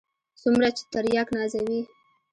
څومره 0.41 0.67
چې 0.77 0.83
ترياک 0.93 1.27
نازوي. 1.37 1.81